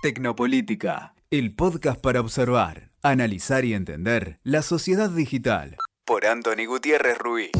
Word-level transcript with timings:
Tecnopolítica, 0.00 1.16
el 1.28 1.56
podcast 1.56 2.00
para 2.00 2.20
observar, 2.20 2.92
analizar 3.02 3.64
y 3.64 3.74
entender 3.74 4.38
la 4.44 4.62
sociedad 4.62 5.10
digital. 5.10 5.76
Por 6.04 6.24
Anthony 6.24 6.66
Gutiérrez 6.68 7.18
Ruiz. 7.18 7.50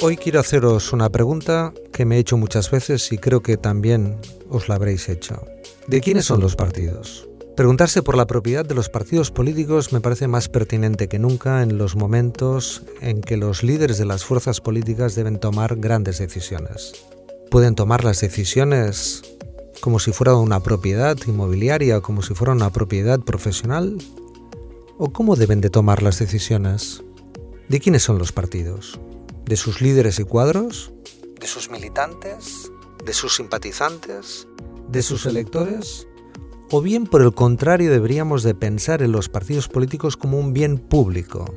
Hoy 0.00 0.16
quiero 0.16 0.40
haceros 0.40 0.94
una 0.94 1.10
pregunta 1.10 1.74
que 1.92 2.06
me 2.06 2.16
he 2.16 2.20
hecho 2.20 2.38
muchas 2.38 2.70
veces 2.70 3.12
y 3.12 3.18
creo 3.18 3.42
que 3.42 3.58
también 3.58 4.16
os 4.48 4.70
la 4.70 4.76
habréis 4.76 5.10
hecho. 5.10 5.44
¿De 5.86 6.00
quiénes 6.00 6.24
son 6.24 6.40
los 6.40 6.56
partidos? 6.56 7.28
Preguntarse 7.54 8.02
por 8.02 8.16
la 8.16 8.26
propiedad 8.26 8.64
de 8.64 8.74
los 8.74 8.88
partidos 8.88 9.30
políticos 9.30 9.92
me 9.92 10.00
parece 10.00 10.28
más 10.28 10.48
pertinente 10.48 11.08
que 11.08 11.18
nunca 11.18 11.62
en 11.62 11.76
los 11.76 11.94
momentos 11.94 12.84
en 13.02 13.20
que 13.20 13.36
los 13.36 13.62
líderes 13.62 13.98
de 13.98 14.06
las 14.06 14.24
fuerzas 14.24 14.62
políticas 14.62 15.14
deben 15.14 15.38
tomar 15.38 15.76
grandes 15.76 16.16
decisiones. 16.16 16.94
Pueden 17.50 17.74
tomar 17.74 18.02
las 18.02 18.22
decisiones 18.22 19.22
como 19.82 19.98
si 19.98 20.12
fuera 20.12 20.36
una 20.36 20.60
propiedad 20.60 21.18
inmobiliaria 21.26 22.00
como 22.00 22.22
si 22.22 22.34
fuera 22.34 22.52
una 22.52 22.70
propiedad 22.70 23.18
profesional? 23.18 23.98
¿O 24.96 25.12
cómo 25.12 25.34
deben 25.34 25.60
de 25.60 25.70
tomar 25.70 26.04
las 26.04 26.20
decisiones? 26.20 27.02
¿De 27.68 27.80
quiénes 27.80 28.04
son 28.04 28.16
los 28.16 28.30
partidos? 28.30 29.00
¿De 29.44 29.56
sus 29.56 29.80
líderes 29.80 30.20
y 30.20 30.24
cuadros? 30.24 30.92
¿De 31.40 31.48
sus 31.48 31.68
militantes? 31.68 32.70
¿De 33.04 33.12
sus 33.12 33.34
simpatizantes? 33.34 34.46
¿De 34.88 35.02
sus 35.02 35.26
electores? 35.26 36.06
¿O 36.70 36.80
bien 36.80 37.04
por 37.04 37.20
el 37.20 37.34
contrario 37.34 37.90
deberíamos 37.90 38.44
de 38.44 38.54
pensar 38.54 39.02
en 39.02 39.10
los 39.10 39.28
partidos 39.28 39.66
políticos 39.66 40.16
como 40.16 40.38
un 40.38 40.52
bien 40.52 40.78
público, 40.78 41.52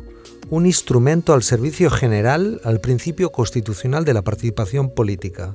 un 0.49 0.65
instrumento 0.65 1.35
al 1.35 1.43
servicio 1.43 1.91
general 1.91 2.59
al 2.63 2.81
principio 2.81 3.31
constitucional 3.31 4.03
de 4.03 4.15
la 4.15 4.23
participación 4.23 4.89
política? 4.89 5.53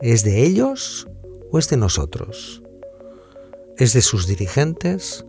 ¿Es 0.00 0.24
de 0.24 0.42
ellos 0.42 1.06
o 1.50 1.58
es 1.58 1.68
de 1.68 1.76
nosotros? 1.76 2.62
¿Es 3.76 3.92
de 3.92 4.02
sus 4.02 4.26
dirigentes 4.26 5.24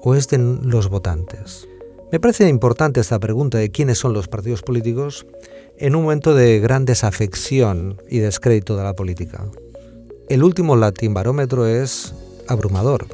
o 0.00 0.14
es 0.14 0.28
de 0.28 0.38
los 0.38 0.88
votantes? 0.88 1.68
Me 2.10 2.20
parece 2.20 2.48
importante 2.48 3.00
esta 3.00 3.18
pregunta 3.18 3.58
de 3.58 3.70
quiénes 3.70 3.98
son 3.98 4.12
los 4.12 4.28
partidos 4.28 4.62
políticos 4.62 5.26
en 5.78 5.96
un 5.96 6.02
momento 6.02 6.34
de 6.34 6.60
gran 6.60 6.84
desafección 6.84 8.00
y 8.08 8.18
descrédito 8.18 8.76
de 8.76 8.84
la 8.84 8.94
política. 8.94 9.46
El 10.28 10.44
último 10.44 10.76
Latin 10.76 11.14
Barómetro 11.14 11.66
es 11.66 12.14
abrumador, 12.48 13.06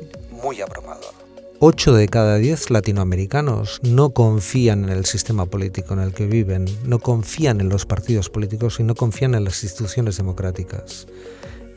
muy 0.43 0.61
abrumador. 0.61 1.15
Ocho 1.61 1.93
de 1.93 2.07
cada 2.07 2.37
diez 2.37 2.71
latinoamericanos 2.71 3.81
no 3.83 4.11
confían 4.11 4.85
en 4.85 4.91
el 4.91 5.05
sistema 5.07 5.47
político 5.47 5.95
en 5.95 6.01
el 6.01 6.13
que 6.13 6.27
viven, 6.27 6.67
no 6.85 7.01
confían 7.01 7.61
en 7.61 7.69
los 7.69 7.85
partidos 7.85 8.31
políticos 8.31 8.79
y 8.79 8.85
no 8.85 8.95
confían 8.95 9.35
en 9.35 9.45
las 9.45 9.65
instituciones 9.65 10.17
democráticas 10.17 11.09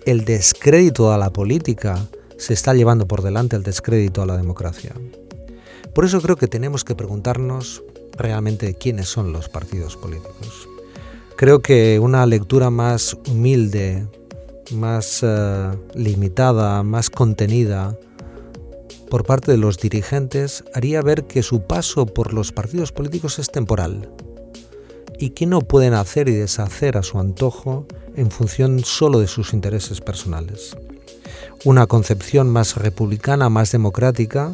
el 0.06 0.26
descrédito 0.26 1.12
a 1.14 1.18
la 1.18 1.32
política 1.32 2.08
se 2.38 2.54
está 2.54 2.74
llevando 2.74 3.08
por 3.08 3.22
delante 3.22 3.56
el 3.56 3.64
descrédito 3.64 4.22
a 4.22 4.26
la 4.26 4.38
democracia. 4.38 4.94
Por 5.94 6.06
eso 6.06 6.22
creo 6.22 6.38
que 6.38 6.48
tenemos 6.48 6.84
que 6.84 6.96
preguntarnos 6.96 7.84
realmente 8.18 8.74
quiénes 8.74 9.08
son 9.10 9.34
los 9.34 9.50
partidos 9.50 9.98
políticos. 9.98 10.68
Creo 11.36 11.62
que 11.62 12.00
una 12.00 12.26
lectura 12.26 12.70
más 12.70 13.18
humilde, 13.30 14.08
más 14.72 15.22
eh, 15.24 15.72
limitada, 15.96 16.84
más 16.84 17.10
contenida 17.10 17.98
por 19.10 19.26
parte 19.26 19.52
de 19.52 19.58
los 19.58 19.78
dirigentes 19.78 20.64
haría 20.74 21.02
ver 21.02 21.26
que 21.26 21.44
su 21.44 21.64
paso 21.64 22.06
por 22.06 22.34
los 22.34 22.54
partidos 22.54 22.94
políticos 22.94 23.40
es 23.40 23.52
temporal 23.52 24.10
y 25.20 25.32
que 25.32 25.46
no 25.46 25.60
pueden 25.60 25.94
hacer 25.94 26.30
y 26.30 26.34
deshacer 26.34 26.98
a 26.98 27.04
su 27.04 27.20
antojo 27.20 27.86
en 28.16 28.32
función 28.32 28.84
solo 28.84 29.20
de 29.20 29.28
sus 29.28 29.54
intereses 29.54 30.02
personales. 30.02 30.76
Una 31.64 31.88
concepción 31.88 32.50
más 32.50 32.76
republicana, 32.76 33.50
más 33.50 33.72
democrática, 33.72 34.54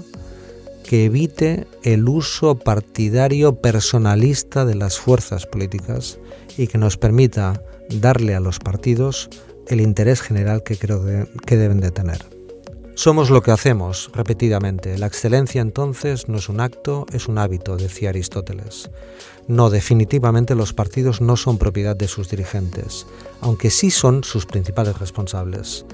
que 0.83 1.05
evite 1.05 1.67
el 1.83 2.07
uso 2.07 2.57
partidario 2.57 3.55
personalista 3.55 4.65
de 4.65 4.75
las 4.75 4.97
fuerzas 4.97 5.45
políticas 5.45 6.19
y 6.57 6.67
que 6.67 6.77
nos 6.77 6.97
permita 6.97 7.61
darle 7.89 8.35
a 8.35 8.39
los 8.39 8.59
partidos 8.59 9.29
el 9.67 9.81
interés 9.81 10.21
general 10.21 10.63
que 10.63 10.77
creo 10.77 11.03
que 11.45 11.57
deben 11.57 11.81
de 11.81 11.91
tener. 11.91 12.36
Somos 12.97 13.29
lo 13.29 13.43
que 13.43 13.51
hacemos 13.51 14.09
repetidamente. 14.15 14.97
La 14.97 15.05
excelencia 15.05 15.61
entonces 15.61 16.27
no 16.27 16.39
es 16.39 16.49
un 16.49 16.59
acto, 16.59 17.05
es 17.13 17.27
un 17.27 17.37
hábito, 17.37 17.77
decía 17.77 18.09
Aristóteles. 18.09 18.89
No, 19.47 19.69
definitivamente 19.69 20.55
los 20.55 20.73
partidos 20.73 21.21
no 21.21 21.37
son 21.37 21.59
propiedad 21.59 21.95
de 21.95 22.07
sus 22.07 22.27
dirigentes, 22.27 23.05
aunque 23.39 23.69
sí 23.69 23.91
son 23.91 24.23
sus 24.23 24.47
principales 24.47 24.97
responsables. 24.97 25.85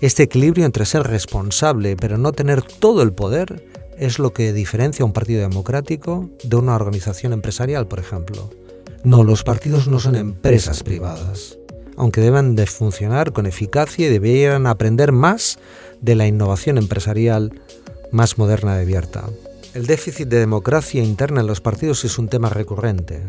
Este 0.00 0.24
equilibrio 0.24 0.66
entre 0.66 0.84
ser 0.84 1.04
responsable 1.04 1.94
pero 1.94 2.18
no 2.18 2.32
tener 2.32 2.62
todo 2.62 3.02
el 3.02 3.12
poder 3.12 3.64
es 3.96 4.18
lo 4.18 4.32
que 4.32 4.52
diferencia 4.52 5.04
un 5.04 5.12
partido 5.12 5.42
democrático 5.42 6.28
de 6.42 6.56
una 6.56 6.74
organización 6.74 7.32
empresarial, 7.34 7.86
por 7.86 8.00
ejemplo. 8.00 8.50
No, 9.04 9.22
los 9.22 9.44
partidos 9.44 9.86
no 9.86 10.00
son 10.00 10.16
empresas 10.16 10.82
privadas, 10.82 11.57
aunque 11.98 12.20
deben 12.20 12.54
de 12.56 12.66
funcionar 12.66 13.32
con 13.32 13.46
eficacia 13.46 14.06
y 14.06 14.10
deberían 14.10 14.66
aprender 14.66 15.12
más 15.12 15.58
de 16.00 16.14
la 16.14 16.26
innovación 16.26 16.78
empresarial 16.78 17.60
más 18.12 18.38
moderna 18.38 18.78
y 18.78 18.82
abierta. 18.82 19.24
El 19.74 19.86
déficit 19.86 20.28
de 20.28 20.38
democracia 20.38 21.02
interna 21.02 21.40
en 21.40 21.46
los 21.46 21.60
partidos 21.60 22.04
es 22.04 22.18
un 22.18 22.28
tema 22.28 22.48
recurrente. 22.48 23.22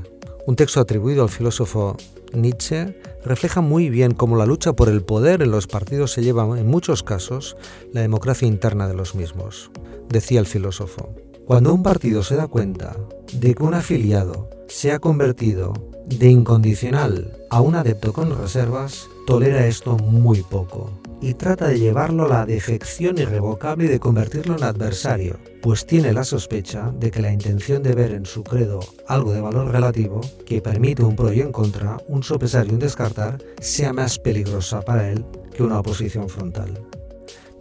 Un 0.45 0.55
texto 0.55 0.79
atribuido 0.79 1.23
al 1.23 1.29
filósofo 1.29 1.97
Nietzsche 2.33 2.95
refleja 3.25 3.61
muy 3.61 3.89
bien 3.89 4.13
cómo 4.13 4.37
la 4.37 4.45
lucha 4.45 4.73
por 4.73 4.87
el 4.87 5.01
poder 5.01 5.41
en 5.41 5.51
los 5.51 5.67
partidos 5.67 6.11
se 6.13 6.23
lleva 6.23 6.43
en 6.57 6.67
muchos 6.67 7.03
casos 7.03 7.57
la 7.91 8.01
democracia 8.01 8.47
interna 8.47 8.87
de 8.87 8.93
los 8.93 9.15
mismos. 9.15 9.71
Decía 10.09 10.39
el 10.39 10.45
filósofo, 10.45 11.13
cuando 11.45 11.73
un 11.73 11.83
partido 11.83 12.23
se 12.23 12.35
da 12.35 12.47
cuenta 12.47 12.95
de 13.33 13.53
que 13.53 13.63
un 13.63 13.73
afiliado 13.73 14.49
se 14.67 14.91
ha 14.91 14.99
convertido 14.99 15.73
de 16.17 16.29
incondicional 16.29 17.37
a 17.49 17.61
un 17.61 17.75
adepto 17.75 18.13
con 18.13 18.35
reservas, 18.37 19.07
tolera 19.27 19.67
esto 19.67 19.97
muy 19.97 20.41
poco 20.41 20.91
y 21.21 21.33
trata 21.33 21.67
de 21.67 21.79
llevarlo 21.79 22.25
a 22.25 22.29
la 22.29 22.45
defección 22.45 23.17
irrevocable 23.17 23.85
y 23.85 23.89
de 23.89 23.99
convertirlo 23.99 24.55
en 24.55 24.63
adversario, 24.63 25.37
pues 25.61 25.85
tiene 25.85 26.13
la 26.13 26.23
sospecha 26.23 26.93
de 26.97 27.11
que 27.11 27.21
la 27.21 27.31
intención 27.31 27.83
de 27.83 27.93
ver 27.93 28.11
en 28.11 28.25
su 28.25 28.43
credo 28.43 28.79
algo 29.07 29.33
de 29.33 29.41
valor 29.41 29.71
relativo, 29.71 30.21
que 30.45 30.61
permite 30.61 31.03
un 31.03 31.15
pro 31.15 31.33
y 31.33 31.41
un 31.41 31.51
contra, 31.51 31.97
un 32.07 32.23
sopesar 32.23 32.67
y 32.67 32.71
un 32.71 32.79
descartar, 32.79 33.37
sea 33.59 33.91
más 33.91 34.17
peligrosa 34.17 34.81
para 34.81 35.11
él 35.11 35.25
que 35.53 35.63
una 35.63 35.79
oposición 35.79 36.29
frontal. 36.29 36.79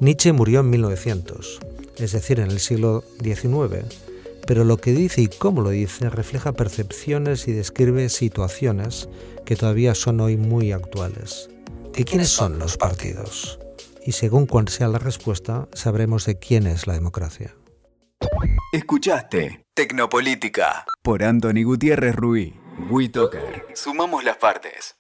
Nietzsche 0.00 0.32
murió 0.32 0.60
en 0.60 0.70
1900, 0.70 1.59
es 1.98 2.12
decir, 2.12 2.38
en 2.38 2.50
el 2.50 2.60
siglo 2.60 3.03
XIX, 3.20 3.84
pero 4.48 4.64
lo 4.64 4.78
que 4.78 4.92
dice 4.92 5.20
y 5.20 5.28
cómo 5.28 5.60
lo 5.60 5.69
dice 5.69 6.09
refleja 6.09 6.54
percepciones 6.54 7.48
y 7.48 7.53
describe 7.53 8.09
situaciones 8.09 9.10
que 9.44 9.56
todavía 9.56 9.94
son 9.94 10.20
hoy 10.20 10.38
muy 10.38 10.72
actuales. 10.72 11.50
¿De 11.92 12.06
quiénes 12.06 12.31
son 12.31 12.59
los 12.59 12.78
partidos? 12.78 13.59
Y 14.06 14.12
según 14.12 14.47
cuál 14.47 14.69
sea 14.69 14.88
la 14.88 14.98
respuesta, 14.98 15.69
sabremos 15.75 16.25
de 16.25 16.38
quién 16.38 16.66
es 16.66 16.86
la 16.86 16.94
democracia. 16.94 17.54
Escuchaste 18.72 19.66
Tecnopolítica 19.75 20.86
por 21.03 21.22
Anthony 21.25 21.65
Gutiérrez 21.65 22.16
Ruiz. 22.16 22.54
WeToker. 22.88 23.66
Sumamos 23.75 24.25
las 24.25 24.38
partes. 24.38 24.98